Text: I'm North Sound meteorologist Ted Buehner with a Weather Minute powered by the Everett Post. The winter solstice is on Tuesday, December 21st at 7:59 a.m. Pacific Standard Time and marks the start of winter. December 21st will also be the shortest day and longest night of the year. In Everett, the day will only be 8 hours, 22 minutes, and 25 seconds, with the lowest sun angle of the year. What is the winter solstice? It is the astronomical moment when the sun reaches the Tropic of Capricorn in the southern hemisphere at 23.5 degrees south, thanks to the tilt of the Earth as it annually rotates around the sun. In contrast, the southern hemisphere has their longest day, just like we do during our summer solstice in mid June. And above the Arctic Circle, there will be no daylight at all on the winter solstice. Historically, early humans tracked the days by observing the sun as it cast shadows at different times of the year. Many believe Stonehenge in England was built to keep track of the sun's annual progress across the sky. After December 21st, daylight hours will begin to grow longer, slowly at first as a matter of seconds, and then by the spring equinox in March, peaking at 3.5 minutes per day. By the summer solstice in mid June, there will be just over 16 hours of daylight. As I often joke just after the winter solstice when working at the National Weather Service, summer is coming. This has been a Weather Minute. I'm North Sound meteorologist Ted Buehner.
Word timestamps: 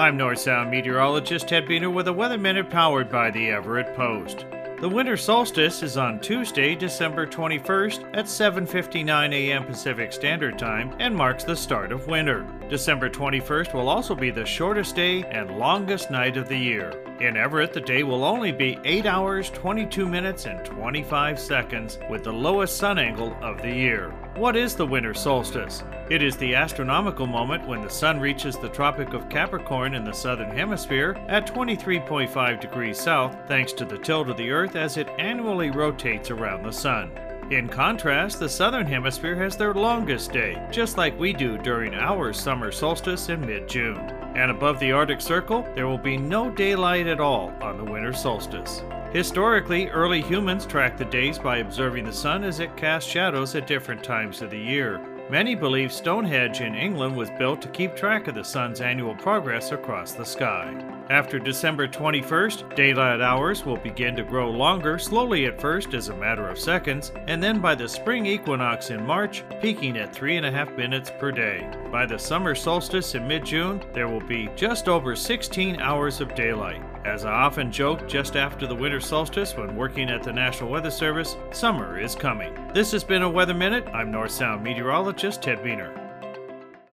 I'm 0.00 0.16
North 0.16 0.38
Sound 0.38 0.70
meteorologist 0.70 1.48
Ted 1.48 1.66
Buehner 1.66 1.92
with 1.92 2.08
a 2.08 2.12
Weather 2.14 2.38
Minute 2.38 2.70
powered 2.70 3.10
by 3.10 3.30
the 3.30 3.50
Everett 3.50 3.94
Post. 3.94 4.46
The 4.80 4.88
winter 4.88 5.18
solstice 5.18 5.82
is 5.82 5.98
on 5.98 6.20
Tuesday, 6.20 6.74
December 6.74 7.26
21st 7.26 8.04
at 8.14 8.24
7:59 8.24 9.34
a.m. 9.34 9.66
Pacific 9.66 10.10
Standard 10.14 10.58
Time 10.58 10.96
and 11.00 11.14
marks 11.14 11.44
the 11.44 11.54
start 11.54 11.92
of 11.92 12.06
winter. 12.06 12.46
December 12.70 13.10
21st 13.10 13.74
will 13.74 13.90
also 13.90 14.14
be 14.14 14.30
the 14.30 14.46
shortest 14.46 14.96
day 14.96 15.22
and 15.24 15.58
longest 15.58 16.10
night 16.10 16.38
of 16.38 16.48
the 16.48 16.56
year. 16.56 16.94
In 17.20 17.36
Everett, 17.36 17.74
the 17.74 17.82
day 17.82 18.02
will 18.02 18.24
only 18.24 18.50
be 18.50 18.78
8 18.82 19.04
hours, 19.04 19.50
22 19.50 20.08
minutes, 20.08 20.46
and 20.46 20.64
25 20.64 21.38
seconds, 21.38 21.98
with 22.08 22.24
the 22.24 22.32
lowest 22.32 22.78
sun 22.78 22.98
angle 22.98 23.36
of 23.42 23.60
the 23.60 23.70
year. 23.70 24.08
What 24.36 24.56
is 24.56 24.74
the 24.74 24.86
winter 24.86 25.12
solstice? 25.12 25.84
It 26.08 26.22
is 26.22 26.38
the 26.38 26.54
astronomical 26.54 27.26
moment 27.26 27.68
when 27.68 27.82
the 27.82 27.90
sun 27.90 28.20
reaches 28.20 28.56
the 28.56 28.70
Tropic 28.70 29.12
of 29.12 29.28
Capricorn 29.28 29.94
in 29.94 30.02
the 30.02 30.14
southern 30.14 30.50
hemisphere 30.50 31.14
at 31.28 31.46
23.5 31.46 32.58
degrees 32.58 32.98
south, 32.98 33.36
thanks 33.46 33.74
to 33.74 33.84
the 33.84 33.98
tilt 33.98 34.30
of 34.30 34.38
the 34.38 34.50
Earth 34.50 34.74
as 34.74 34.96
it 34.96 35.08
annually 35.18 35.70
rotates 35.70 36.30
around 36.30 36.62
the 36.62 36.72
sun. 36.72 37.10
In 37.50 37.68
contrast, 37.68 38.38
the 38.38 38.48
southern 38.48 38.86
hemisphere 38.86 39.34
has 39.34 39.56
their 39.56 39.74
longest 39.74 40.30
day, 40.30 40.64
just 40.70 40.96
like 40.96 41.18
we 41.18 41.32
do 41.32 41.58
during 41.58 41.94
our 41.94 42.32
summer 42.32 42.70
solstice 42.70 43.28
in 43.28 43.40
mid 43.40 43.68
June. 43.68 43.98
And 44.36 44.52
above 44.52 44.78
the 44.78 44.92
Arctic 44.92 45.20
Circle, 45.20 45.66
there 45.74 45.88
will 45.88 45.98
be 45.98 46.16
no 46.16 46.48
daylight 46.48 47.08
at 47.08 47.18
all 47.18 47.52
on 47.60 47.76
the 47.76 47.82
winter 47.82 48.12
solstice. 48.12 48.84
Historically, 49.12 49.88
early 49.88 50.22
humans 50.22 50.64
tracked 50.64 50.98
the 50.98 51.04
days 51.06 51.40
by 51.40 51.56
observing 51.56 52.04
the 52.04 52.12
sun 52.12 52.44
as 52.44 52.60
it 52.60 52.76
cast 52.76 53.08
shadows 53.08 53.56
at 53.56 53.66
different 53.66 54.04
times 54.04 54.42
of 54.42 54.50
the 54.50 54.56
year. 54.56 55.04
Many 55.30 55.54
believe 55.54 55.92
Stonehenge 55.92 56.60
in 56.60 56.74
England 56.74 57.16
was 57.16 57.30
built 57.38 57.62
to 57.62 57.68
keep 57.68 57.94
track 57.94 58.26
of 58.26 58.34
the 58.34 58.42
sun's 58.42 58.80
annual 58.80 59.14
progress 59.14 59.70
across 59.70 60.10
the 60.10 60.24
sky. 60.24 60.74
After 61.08 61.38
December 61.38 61.86
21st, 61.86 62.74
daylight 62.74 63.20
hours 63.20 63.64
will 63.64 63.76
begin 63.76 64.16
to 64.16 64.24
grow 64.24 64.50
longer, 64.50 64.98
slowly 64.98 65.46
at 65.46 65.60
first 65.60 65.94
as 65.94 66.08
a 66.08 66.16
matter 66.16 66.48
of 66.48 66.58
seconds, 66.58 67.12
and 67.28 67.40
then 67.40 67.60
by 67.60 67.76
the 67.76 67.88
spring 67.88 68.26
equinox 68.26 68.90
in 68.90 69.06
March, 69.06 69.44
peaking 69.62 69.98
at 69.98 70.12
3.5 70.12 70.76
minutes 70.76 71.12
per 71.20 71.30
day. 71.30 71.64
By 71.92 72.06
the 72.06 72.18
summer 72.18 72.56
solstice 72.56 73.14
in 73.14 73.28
mid 73.28 73.44
June, 73.44 73.80
there 73.92 74.08
will 74.08 74.26
be 74.26 74.50
just 74.56 74.88
over 74.88 75.14
16 75.14 75.80
hours 75.80 76.20
of 76.20 76.34
daylight. 76.34 76.82
As 77.04 77.24
I 77.24 77.32
often 77.32 77.72
joke 77.72 78.06
just 78.06 78.36
after 78.36 78.66
the 78.66 78.74
winter 78.74 79.00
solstice 79.00 79.56
when 79.56 79.74
working 79.74 80.10
at 80.10 80.22
the 80.22 80.32
National 80.32 80.70
Weather 80.70 80.90
Service, 80.90 81.34
summer 81.50 81.98
is 81.98 82.14
coming. 82.14 82.54
This 82.74 82.92
has 82.92 83.02
been 83.02 83.22
a 83.22 83.30
Weather 83.30 83.54
Minute. 83.54 83.88
I'm 83.94 84.10
North 84.10 84.32
Sound 84.32 84.62
meteorologist 84.62 85.40
Ted 85.40 85.60
Buehner. 85.60 86.09